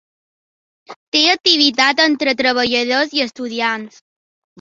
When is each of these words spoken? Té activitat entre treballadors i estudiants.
Té 1.15 1.19
activitat 1.33 2.01
entre 2.05 2.33
treballadors 2.39 3.13
i 3.19 3.23
estudiants. 3.27 4.01